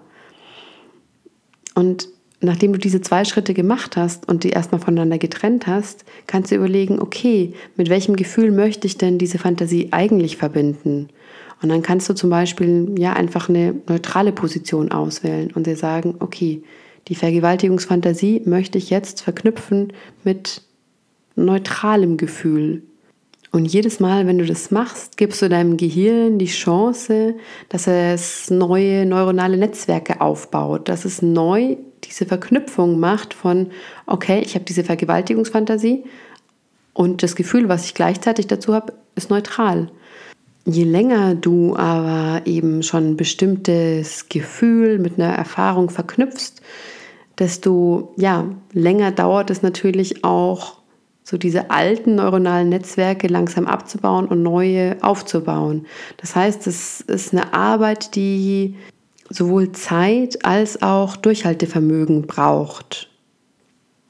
Und 1.74 2.08
nachdem 2.40 2.72
du 2.72 2.78
diese 2.78 3.00
zwei 3.00 3.24
Schritte 3.24 3.54
gemacht 3.54 3.96
hast 3.96 4.28
und 4.28 4.44
die 4.44 4.50
erstmal 4.50 4.80
voneinander 4.80 5.18
getrennt 5.18 5.66
hast, 5.66 6.04
kannst 6.26 6.50
du 6.50 6.56
überlegen, 6.56 7.00
okay, 7.00 7.54
mit 7.76 7.88
welchem 7.88 8.16
Gefühl 8.16 8.50
möchte 8.50 8.86
ich 8.86 8.98
denn 8.98 9.18
diese 9.18 9.38
Fantasie 9.38 9.88
eigentlich 9.92 10.36
verbinden? 10.36 11.08
Und 11.62 11.68
dann 11.68 11.82
kannst 11.82 12.08
du 12.08 12.14
zum 12.14 12.30
Beispiel 12.30 12.94
ja 12.98 13.14
einfach 13.14 13.48
eine 13.48 13.74
neutrale 13.88 14.32
Position 14.32 14.92
auswählen 14.92 15.50
und 15.54 15.66
dir 15.66 15.76
sagen, 15.76 16.16
okay, 16.18 16.62
die 17.08 17.14
Vergewaltigungsfantasie 17.14 18.42
möchte 18.44 18.78
ich 18.78 18.90
jetzt 18.90 19.22
verknüpfen 19.22 19.92
mit 20.24 20.62
neutralem 21.36 22.16
Gefühl. 22.16 22.82
Und 23.54 23.66
jedes 23.66 24.00
Mal, 24.00 24.26
wenn 24.26 24.38
du 24.38 24.46
das 24.46 24.72
machst, 24.72 25.16
gibst 25.16 25.40
du 25.40 25.48
deinem 25.48 25.76
Gehirn 25.76 26.38
die 26.40 26.46
Chance, 26.46 27.36
dass 27.68 27.86
es 27.86 28.50
neue 28.50 29.06
neuronale 29.06 29.56
Netzwerke 29.56 30.20
aufbaut, 30.20 30.88
dass 30.88 31.04
es 31.04 31.22
neu 31.22 31.76
diese 32.02 32.26
Verknüpfung 32.26 32.98
macht 32.98 33.32
von, 33.32 33.70
okay, 34.06 34.42
ich 34.44 34.56
habe 34.56 34.64
diese 34.64 34.82
Vergewaltigungsfantasie 34.82 36.04
und 36.94 37.22
das 37.22 37.36
Gefühl, 37.36 37.68
was 37.68 37.84
ich 37.84 37.94
gleichzeitig 37.94 38.48
dazu 38.48 38.74
habe, 38.74 38.92
ist 39.14 39.30
neutral. 39.30 39.88
Je 40.64 40.84
länger 40.84 41.34
du 41.34 41.76
aber 41.76 42.46
eben 42.46 42.82
schon 42.82 43.10
ein 43.10 43.16
bestimmtes 43.16 44.28
Gefühl 44.28 44.98
mit 44.98 45.20
einer 45.20 45.32
Erfahrung 45.32 45.90
verknüpfst, 45.90 46.62
desto 47.38 48.14
ja, 48.16 48.46
länger 48.72 49.12
dauert 49.12 49.50
es 49.50 49.62
natürlich 49.62 50.24
auch, 50.24 50.78
so 51.24 51.38
diese 51.38 51.70
alten 51.70 52.16
neuronalen 52.16 52.68
Netzwerke 52.68 53.28
langsam 53.28 53.66
abzubauen 53.66 54.26
und 54.26 54.42
neue 54.42 54.98
aufzubauen. 55.02 55.86
Das 56.18 56.36
heißt, 56.36 56.66
es 56.66 57.00
ist 57.00 57.32
eine 57.32 57.54
Arbeit, 57.54 58.14
die 58.14 58.76
sowohl 59.30 59.72
Zeit 59.72 60.44
als 60.44 60.82
auch 60.82 61.16
Durchhaltevermögen 61.16 62.26
braucht. 62.26 63.08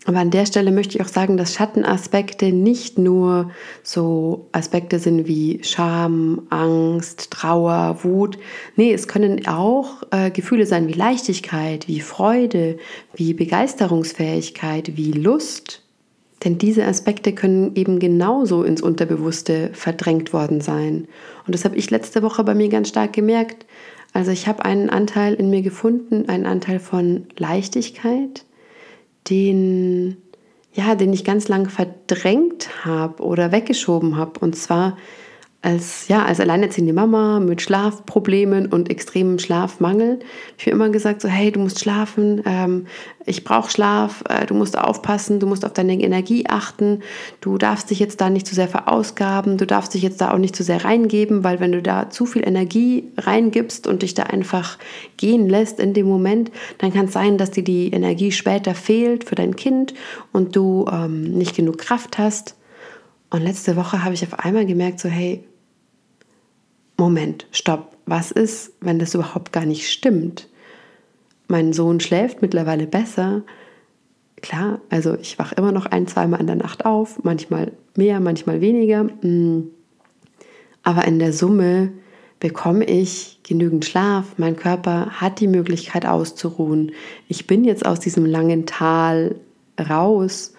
Aber 0.06 0.18
an 0.18 0.30
der 0.30 0.44
Stelle 0.44 0.70
möchte 0.70 0.98
ich 0.98 1.04
auch 1.04 1.08
sagen, 1.08 1.38
dass 1.38 1.54
Schattenaspekte 1.54 2.52
nicht 2.52 2.98
nur 2.98 3.50
so 3.82 4.48
Aspekte 4.52 4.98
sind 4.98 5.26
wie 5.26 5.60
Scham, 5.62 6.42
Angst, 6.50 7.30
Trauer, 7.30 8.00
Wut. 8.02 8.38
Nee, 8.76 8.92
es 8.92 9.08
können 9.08 9.46
auch 9.46 10.02
äh, 10.10 10.30
Gefühle 10.30 10.66
sein 10.66 10.88
wie 10.88 10.92
Leichtigkeit, 10.92 11.88
wie 11.88 12.00
Freude, 12.00 12.76
wie 13.14 13.32
Begeisterungsfähigkeit, 13.32 14.96
wie 14.96 15.12
Lust. 15.12 15.83
Denn 16.44 16.58
diese 16.58 16.84
Aspekte 16.84 17.32
können 17.32 17.74
eben 17.74 17.98
genauso 17.98 18.62
ins 18.62 18.82
Unterbewusste 18.82 19.70
verdrängt 19.72 20.32
worden 20.32 20.60
sein. 20.60 21.08
Und 21.46 21.54
das 21.54 21.64
habe 21.64 21.76
ich 21.76 21.90
letzte 21.90 22.22
Woche 22.22 22.44
bei 22.44 22.54
mir 22.54 22.68
ganz 22.68 22.88
stark 22.88 23.14
gemerkt. 23.14 23.64
Also 24.12 24.30
ich 24.30 24.46
habe 24.46 24.64
einen 24.64 24.90
Anteil 24.90 25.34
in 25.34 25.50
mir 25.50 25.62
gefunden, 25.62 26.28
einen 26.28 26.46
Anteil 26.46 26.78
von 26.78 27.26
Leichtigkeit, 27.36 28.44
den, 29.28 30.18
ja, 30.72 30.94
den 30.94 31.12
ich 31.12 31.24
ganz 31.24 31.48
lang 31.48 31.68
verdrängt 31.68 32.84
habe 32.84 33.22
oder 33.22 33.50
weggeschoben 33.50 34.16
habe. 34.16 34.38
Und 34.40 34.54
zwar 34.54 34.98
als, 35.64 36.08
ja, 36.08 36.22
als 36.26 36.40
alleinerziehende 36.40 36.92
Mama 36.92 37.40
mit 37.40 37.62
Schlafproblemen 37.62 38.66
und 38.66 38.90
extremem 38.90 39.38
Schlafmangel. 39.38 40.18
Ich 40.58 40.66
habe 40.66 40.76
immer 40.76 40.90
gesagt, 40.90 41.22
so, 41.22 41.28
hey, 41.28 41.50
du 41.50 41.60
musst 41.60 41.80
schlafen, 41.80 42.42
ähm, 42.44 42.86
ich 43.24 43.44
brauche 43.44 43.70
Schlaf, 43.70 44.22
äh, 44.28 44.44
du 44.44 44.52
musst 44.52 44.76
aufpassen, 44.76 45.40
du 45.40 45.46
musst 45.46 45.64
auf 45.64 45.72
deine 45.72 45.94
Energie 45.94 46.44
achten, 46.46 47.00
du 47.40 47.56
darfst 47.56 47.88
dich 47.88 47.98
jetzt 47.98 48.20
da 48.20 48.28
nicht 48.28 48.46
zu 48.46 48.54
sehr 48.54 48.68
verausgaben, 48.68 49.56
du 49.56 49.66
darfst 49.66 49.94
dich 49.94 50.02
jetzt 50.02 50.20
da 50.20 50.32
auch 50.34 50.38
nicht 50.38 50.54
zu 50.54 50.62
sehr 50.62 50.84
reingeben, 50.84 51.44
weil 51.44 51.60
wenn 51.60 51.72
du 51.72 51.80
da 51.80 52.10
zu 52.10 52.26
viel 52.26 52.46
Energie 52.46 53.10
reingibst 53.16 53.86
und 53.86 54.02
dich 54.02 54.12
da 54.12 54.24
einfach 54.24 54.76
gehen 55.16 55.48
lässt 55.48 55.80
in 55.80 55.94
dem 55.94 56.06
Moment, 56.06 56.50
dann 56.76 56.92
kann 56.92 57.06
es 57.06 57.14
sein, 57.14 57.38
dass 57.38 57.52
dir 57.52 57.64
die 57.64 57.90
Energie 57.90 58.32
später 58.32 58.74
fehlt 58.74 59.24
für 59.24 59.34
dein 59.34 59.56
Kind 59.56 59.94
und 60.30 60.56
du 60.56 60.84
ähm, 60.92 61.22
nicht 61.22 61.56
genug 61.56 61.78
Kraft 61.78 62.18
hast. 62.18 62.54
Und 63.30 63.42
letzte 63.42 63.76
Woche 63.76 64.04
habe 64.04 64.12
ich 64.12 64.22
auf 64.22 64.38
einmal 64.38 64.66
gemerkt, 64.66 65.00
so, 65.00 65.08
hey, 65.08 65.42
Moment, 66.96 67.46
stopp, 67.50 67.96
was 68.06 68.30
ist, 68.30 68.72
wenn 68.80 68.98
das 68.98 69.14
überhaupt 69.14 69.52
gar 69.52 69.64
nicht 69.64 69.90
stimmt? 69.90 70.48
Mein 71.48 71.72
Sohn 71.72 72.00
schläft 72.00 72.42
mittlerweile 72.42 72.86
besser. 72.86 73.42
Klar, 74.42 74.80
also 74.90 75.16
ich 75.18 75.38
wache 75.38 75.54
immer 75.56 75.72
noch 75.72 75.86
ein, 75.86 76.06
zweimal 76.06 76.40
in 76.40 76.46
der 76.46 76.56
Nacht 76.56 76.84
auf, 76.84 77.22
manchmal 77.24 77.72
mehr, 77.96 78.20
manchmal 78.20 78.60
weniger. 78.60 79.04
Mm. 79.04 79.70
Aber 80.82 81.06
in 81.06 81.18
der 81.18 81.32
Summe 81.32 81.92
bekomme 82.40 82.84
ich 82.84 83.40
genügend 83.42 83.86
Schlaf, 83.86 84.34
mein 84.36 84.56
Körper 84.56 85.06
hat 85.12 85.40
die 85.40 85.48
Möglichkeit 85.48 86.04
auszuruhen. 86.04 86.92
Ich 87.26 87.46
bin 87.46 87.64
jetzt 87.64 87.86
aus 87.86 88.00
diesem 88.00 88.26
langen 88.26 88.66
Tal 88.66 89.36
raus 89.80 90.54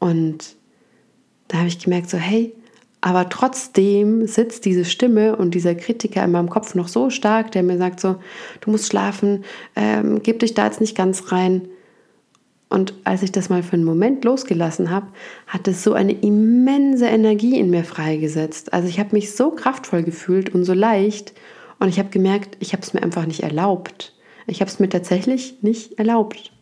und 0.00 0.56
da 1.46 1.58
habe 1.58 1.68
ich 1.68 1.78
gemerkt, 1.78 2.10
so 2.10 2.18
hey, 2.18 2.54
aber 3.02 3.28
trotzdem 3.28 4.28
sitzt 4.28 4.64
diese 4.64 4.84
Stimme 4.84 5.34
und 5.34 5.54
dieser 5.54 5.74
Kritiker 5.74 6.24
in 6.24 6.30
meinem 6.30 6.48
Kopf 6.48 6.76
noch 6.76 6.86
so 6.86 7.10
stark, 7.10 7.50
der 7.50 7.64
mir 7.64 7.76
sagt 7.76 7.98
so, 7.98 8.14
du 8.60 8.70
musst 8.70 8.86
schlafen, 8.86 9.44
ähm, 9.74 10.20
gib 10.22 10.38
dich 10.38 10.54
da 10.54 10.66
jetzt 10.66 10.80
nicht 10.80 10.96
ganz 10.96 11.32
rein. 11.32 11.68
Und 12.68 12.94
als 13.02 13.24
ich 13.24 13.32
das 13.32 13.48
mal 13.48 13.64
für 13.64 13.74
einen 13.74 13.84
Moment 13.84 14.24
losgelassen 14.24 14.90
habe, 14.90 15.08
hat 15.48 15.66
es 15.66 15.82
so 15.82 15.94
eine 15.94 16.12
immense 16.12 17.06
Energie 17.06 17.58
in 17.58 17.70
mir 17.70 17.82
freigesetzt. 17.82 18.72
Also 18.72 18.86
ich 18.86 19.00
habe 19.00 19.10
mich 19.12 19.34
so 19.34 19.50
kraftvoll 19.50 20.04
gefühlt 20.04 20.54
und 20.54 20.64
so 20.64 20.72
leicht 20.72 21.34
und 21.80 21.88
ich 21.88 21.98
habe 21.98 22.08
gemerkt, 22.08 22.56
ich 22.60 22.72
habe 22.72 22.84
es 22.84 22.94
mir 22.94 23.02
einfach 23.02 23.26
nicht 23.26 23.42
erlaubt. 23.42 24.14
Ich 24.46 24.60
habe 24.60 24.70
es 24.70 24.78
mir 24.78 24.88
tatsächlich 24.88 25.56
nicht 25.60 25.98
erlaubt. 25.98 26.52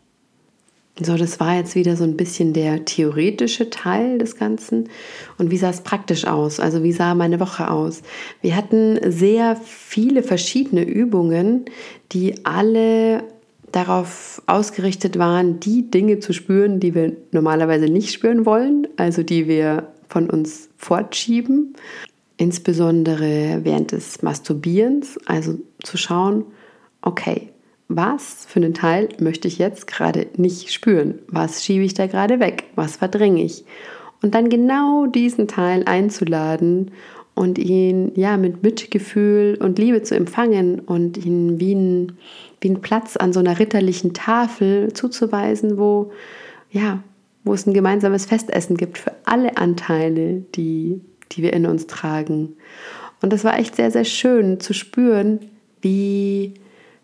So, 0.99 1.15
das 1.15 1.39
war 1.39 1.55
jetzt 1.55 1.75
wieder 1.75 1.95
so 1.95 2.03
ein 2.03 2.17
bisschen 2.17 2.53
der 2.53 2.85
theoretische 2.85 3.69
Teil 3.69 4.17
des 4.17 4.35
Ganzen. 4.35 4.89
Und 5.37 5.49
wie 5.49 5.57
sah 5.57 5.69
es 5.69 5.81
praktisch 5.81 6.25
aus? 6.25 6.59
Also 6.59 6.83
wie 6.83 6.91
sah 6.91 7.15
meine 7.15 7.39
Woche 7.39 7.71
aus? 7.71 8.01
Wir 8.41 8.55
hatten 8.55 8.99
sehr 9.09 9.55
viele 9.55 10.21
verschiedene 10.21 10.83
Übungen, 10.83 11.65
die 12.11 12.45
alle 12.45 13.23
darauf 13.71 14.41
ausgerichtet 14.47 15.17
waren, 15.17 15.61
die 15.61 15.89
Dinge 15.89 16.19
zu 16.19 16.33
spüren, 16.33 16.81
die 16.81 16.93
wir 16.93 17.15
normalerweise 17.31 17.85
nicht 17.85 18.11
spüren 18.11 18.45
wollen, 18.45 18.87
also 18.97 19.23
die 19.23 19.47
wir 19.47 19.87
von 20.09 20.29
uns 20.29 20.69
fortschieben. 20.75 21.73
Insbesondere 22.35 23.61
während 23.63 23.93
des 23.93 24.21
Masturbierens, 24.23 25.17
also 25.25 25.57
zu 25.83 25.97
schauen, 25.97 26.43
okay, 27.01 27.50
was 27.95 28.45
für 28.47 28.59
einen 28.59 28.73
Teil 28.73 29.09
möchte 29.19 29.47
ich 29.47 29.57
jetzt 29.57 29.87
gerade 29.87 30.27
nicht 30.37 30.71
spüren? 30.71 31.19
Was 31.27 31.63
schiebe 31.63 31.83
ich 31.83 31.93
da 31.93 32.07
gerade 32.07 32.39
weg? 32.39 32.65
Was 32.75 32.97
verdränge 32.97 33.43
ich? 33.43 33.65
Und 34.21 34.35
dann 34.35 34.49
genau 34.49 35.07
diesen 35.07 35.47
Teil 35.47 35.83
einzuladen 35.85 36.91
und 37.33 37.57
ihn 37.57 38.11
ja 38.15 38.37
mit 38.37 38.63
Mitgefühl 38.63 39.57
und 39.59 39.79
Liebe 39.79 40.03
zu 40.03 40.15
empfangen 40.15 40.79
und 40.79 41.17
ihn 41.17 41.59
wie 41.59 41.73
ein, 41.73 42.17
wie 42.61 42.69
ein 42.69 42.81
Platz 42.81 43.17
an 43.17 43.33
so 43.33 43.39
einer 43.39 43.59
ritterlichen 43.59 44.13
Tafel 44.13 44.93
zuzuweisen, 44.93 45.77
wo 45.77 46.11
ja, 46.69 47.03
wo 47.43 47.53
es 47.53 47.65
ein 47.65 47.73
gemeinsames 47.73 48.25
Festessen 48.25 48.77
gibt 48.77 48.97
für 48.97 49.11
alle 49.25 49.57
Anteile, 49.57 50.43
die, 50.55 51.01
die 51.31 51.43
wir 51.43 51.53
in 51.53 51.65
uns 51.65 51.87
tragen. 51.87 52.55
Und 53.21 53.33
das 53.33 53.43
war 53.43 53.57
echt 53.57 53.75
sehr, 53.75 53.91
sehr 53.91 54.05
schön 54.05 54.59
zu 54.59 54.73
spüren, 54.73 55.39
wie 55.81 56.53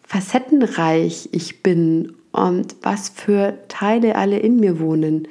facettenreich 0.07 1.29
ich 1.33 1.61
bin 1.61 2.13
und 2.31 2.75
was 2.81 3.09
für 3.09 3.57
Teile 3.67 4.15
alle 4.15 4.39
in 4.39 4.59
mir 4.59 4.79
wohnen. 4.79 5.27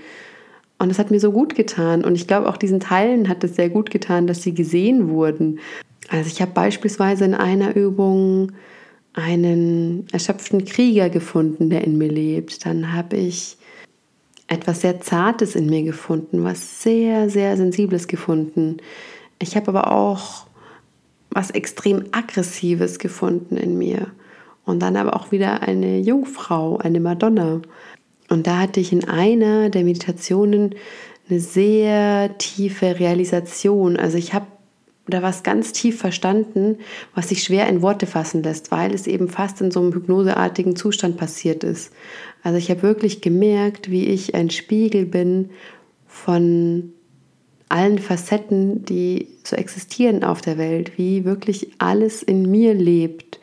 Und 0.79 0.91
es 0.91 0.99
hat 0.99 1.11
mir 1.11 1.21
so 1.21 1.33
gut 1.33 1.55
getan. 1.55 2.05
Und 2.05 2.15
ich 2.15 2.27
glaube, 2.27 2.49
auch 2.49 2.59
diesen 2.59 2.81
Teilen 2.81 3.29
hat 3.29 3.43
es 3.43 3.57
sehr 3.57 3.71
gut 3.71 3.91
getan, 3.91 4.27
dass 4.27 4.43
sie 4.43 4.53
gesehen 4.53 5.09
wurden. 5.09 5.59
Also 6.11 6.29
ich 6.29 6.43
habe 6.43 6.53
beispielsweise 6.53 7.25
in 7.25 7.35
einer 7.35 7.75
Übung 7.75 8.53
einen 9.15 10.07
erschöpften 10.13 10.67
Krieger 10.67 11.09
gefunden, 11.09 11.71
der 11.71 11.83
in 11.85 11.97
mir 11.97 12.11
lebt. 12.11 12.67
Dann 12.67 12.93
habe 12.93 13.17
ich 13.17 13.57
etwas 14.49 14.83
sehr 14.83 15.01
Zartes 15.01 15.57
in 15.57 15.71
mir 15.71 15.85
gefunden, 15.85 16.45
was 16.45 16.83
sehr, 16.83 17.31
sehr 17.31 17.57
Sensibles 17.57 18.09
gefunden. 18.09 18.77
Ich 19.39 19.57
habe 19.57 19.69
aber 19.69 19.91
auch 19.91 20.47
was 21.31 21.51
extrem 21.51 22.05
Aggressives 22.13 22.99
gefunden 22.99 23.57
in 23.57 23.79
mir. 23.79 24.09
Und 24.67 24.81
dann 24.81 24.97
aber 24.97 25.17
auch 25.17 25.33
wieder 25.33 25.63
eine 25.63 26.01
Jungfrau, 26.01 26.77
eine 26.77 27.01
Madonna. 27.01 27.63
Und 28.29 28.47
da 28.47 28.59
hatte 28.59 28.81
ich 28.81 28.93
in 28.93 29.09
einer 29.09 29.71
der 29.71 29.85
Meditationen 29.85 30.75
eine 31.31 31.41
sehr 31.41 32.37
tiefe 32.37 32.99
Realisation. 32.99 33.97
Also 33.97 34.19
ich 34.19 34.35
habe 34.35 34.47
da 35.07 35.23
was 35.23 35.45
ganz 35.45 35.73
tief 35.73 36.01
verstanden, 36.01 36.79
was 37.15 37.29
sich 37.29 37.45
schwer 37.45 37.69
in 37.69 37.81
Worte 37.81 38.07
fassen 38.07 38.43
lässt, 38.43 38.73
weil 38.73 38.93
es 38.93 39.07
eben 39.07 39.29
fast 39.29 39.61
in 39.61 39.71
so 39.71 39.81
einem 39.81 39.95
hypnoseartigen 39.95 40.75
Zustand 40.75 41.17
passiert 41.17 41.63
ist. 41.63 41.93
Also 42.43 42.59
ich 42.59 42.69
habe 42.71 42.83
wirklich 42.83 43.21
gemerkt, 43.21 43.89
wie 43.91 44.07
ich 44.07 44.35
ein 44.35 44.51
Spiegel 44.51 45.07
bin 45.07 45.51
von 46.09 46.93
allen 47.69 47.99
Facetten, 48.01 48.85
die 48.85 49.29
so 49.45 49.55
existieren 49.55 50.25
auf 50.25 50.41
der 50.41 50.59
Welt, 50.59 50.99
wie 50.99 51.25
wirklich 51.25 51.71
alles 51.79 52.25
in 52.25 52.51
mir 52.51 52.75
lebt 52.75 53.39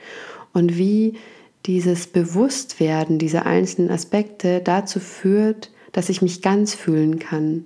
und 0.53 0.77
wie 0.77 1.13
dieses 1.65 2.07
Bewusstwerden 2.07 3.19
dieser 3.19 3.45
einzelnen 3.45 3.89
Aspekte 3.89 4.61
dazu 4.61 4.99
führt, 4.99 5.71
dass 5.91 6.09
ich 6.09 6.21
mich 6.21 6.41
ganz 6.41 6.73
fühlen 6.73 7.19
kann, 7.19 7.65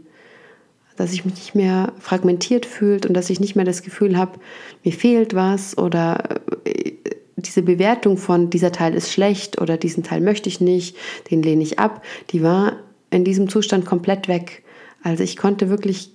dass 0.96 1.14
ich 1.14 1.26
mich 1.26 1.36
nicht 1.36 1.56
mehr 1.56 1.94
fragmentiert 2.00 2.66
fühlt 2.66 3.06
und 3.06 3.14
dass 3.14 3.30
ich 3.30 3.40
nicht 3.40 3.56
mehr 3.56 3.66
das 3.66 3.84
Gefühl 3.84 4.18
habe, 4.18 4.40
mir 4.84 4.94
fehlt 4.94 5.34
was 5.34 5.78
oder 5.78 6.42
äh, 6.66 6.94
diese 7.36 7.62
Bewertung 7.62 8.18
von 8.18 8.50
dieser 8.50 8.72
Teil 8.72 8.96
ist 8.96 9.12
schlecht 9.12 9.62
oder 9.62 9.78
diesen 9.78 10.04
Teil 10.04 10.22
möchte 10.22 10.50
ich 10.50 10.60
nicht, 10.60 10.98
den 11.30 11.44
lehne 11.44 11.64
ich 11.64 11.80
ab, 11.80 12.04
die 12.32 12.42
war 12.42 12.78
in 13.12 13.24
diesem 13.24 13.48
Zustand 13.48 13.86
komplett 13.86 14.28
weg. 14.28 14.64
Also 15.04 15.24
ich 15.24 15.38
konnte 15.38 15.70
wirklich 15.70 16.12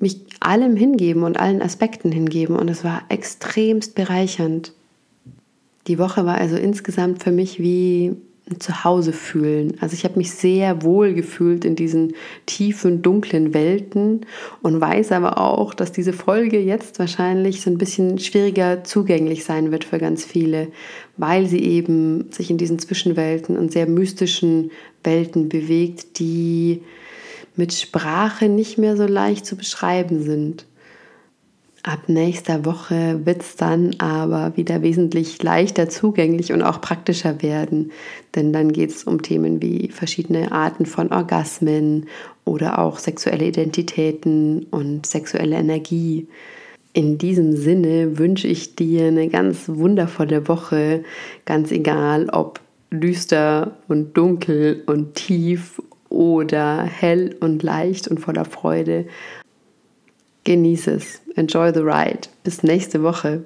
mich 0.00 0.20
allem 0.40 0.76
hingeben 0.76 1.22
und 1.22 1.38
allen 1.38 1.62
Aspekten 1.62 2.12
hingeben 2.12 2.56
und 2.56 2.68
es 2.68 2.84
war 2.84 3.02
extremst 3.08 3.94
bereichernd. 3.94 4.72
Die 5.88 5.98
Woche 5.98 6.26
war 6.26 6.36
also 6.36 6.56
insgesamt 6.56 7.22
für 7.22 7.32
mich 7.32 7.60
wie 7.60 8.14
ein 8.50 8.60
Zuhause 8.60 9.12
fühlen. 9.12 9.74
Also 9.80 9.94
ich 9.94 10.04
habe 10.04 10.16
mich 10.16 10.30
sehr 10.30 10.82
wohl 10.82 11.12
gefühlt 11.12 11.64
in 11.64 11.76
diesen 11.76 12.14
tiefen, 12.46 13.02
dunklen 13.02 13.52
Welten 13.52 14.26
und 14.62 14.80
weiß 14.80 15.12
aber 15.12 15.38
auch, 15.38 15.74
dass 15.74 15.92
diese 15.92 16.12
Folge 16.12 16.58
jetzt 16.58 16.98
wahrscheinlich 16.98 17.60
so 17.60 17.70
ein 17.70 17.78
bisschen 17.78 18.18
schwieriger 18.18 18.84
zugänglich 18.84 19.44
sein 19.44 19.70
wird 19.70 19.84
für 19.84 19.98
ganz 19.98 20.24
viele, 20.24 20.68
weil 21.16 21.46
sie 21.46 21.62
eben 21.62 22.30
sich 22.32 22.50
in 22.50 22.58
diesen 22.58 22.78
Zwischenwelten 22.78 23.56
und 23.56 23.72
sehr 23.72 23.86
mystischen 23.86 24.70
Welten 25.04 25.48
bewegt, 25.48 26.18
die 26.18 26.82
mit 27.56 27.74
Sprache 27.74 28.48
nicht 28.48 28.78
mehr 28.78 28.96
so 28.96 29.04
leicht 29.04 29.44
zu 29.44 29.56
beschreiben 29.56 30.22
sind. 30.22 30.64
Ab 31.84 32.08
nächster 32.08 32.64
Woche 32.64 33.20
wird 33.24 33.42
es 33.42 33.54
dann 33.56 33.94
aber 33.98 34.56
wieder 34.56 34.82
wesentlich 34.82 35.40
leichter 35.42 35.88
zugänglich 35.88 36.52
und 36.52 36.62
auch 36.62 36.80
praktischer 36.80 37.40
werden, 37.40 37.92
denn 38.34 38.52
dann 38.52 38.72
geht 38.72 38.90
es 38.90 39.04
um 39.04 39.22
Themen 39.22 39.62
wie 39.62 39.88
verschiedene 39.88 40.50
Arten 40.50 40.86
von 40.86 41.12
Orgasmen 41.12 42.06
oder 42.44 42.80
auch 42.80 42.98
sexuelle 42.98 43.46
Identitäten 43.46 44.66
und 44.70 45.06
sexuelle 45.06 45.56
Energie. 45.56 46.26
In 46.94 47.16
diesem 47.16 47.56
Sinne 47.56 48.18
wünsche 48.18 48.48
ich 48.48 48.74
dir 48.74 49.06
eine 49.06 49.28
ganz 49.28 49.68
wundervolle 49.68 50.48
Woche, 50.48 51.04
ganz 51.44 51.70
egal 51.70 52.28
ob 52.30 52.60
düster 52.90 53.76
und 53.86 54.16
dunkel 54.16 54.82
und 54.86 55.14
tief 55.14 55.80
oder 56.08 56.82
hell 56.82 57.36
und 57.38 57.62
leicht 57.62 58.08
und 58.08 58.18
voller 58.18 58.46
Freude. 58.46 59.06
Genieße 60.44 60.92
es. 60.92 61.20
Enjoy 61.38 61.70
the 61.70 61.84
ride. 61.84 62.28
Bis 62.42 62.64
nächste 62.64 63.04
Woche. 63.04 63.44